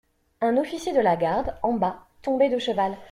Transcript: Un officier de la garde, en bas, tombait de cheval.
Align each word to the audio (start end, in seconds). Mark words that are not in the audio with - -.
Un 0.41 0.57
officier 0.57 0.93
de 0.93 0.99
la 0.99 1.15
garde, 1.15 1.53
en 1.61 1.73
bas, 1.73 2.07
tombait 2.23 2.49
de 2.49 2.57
cheval. 2.57 2.97